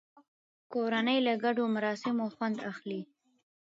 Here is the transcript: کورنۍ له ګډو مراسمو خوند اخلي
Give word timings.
کورنۍ 0.73 1.19
له 1.27 1.33
ګډو 1.43 1.63
مراسمو 1.75 2.25
خوند 2.35 2.57
اخلي 2.71 3.01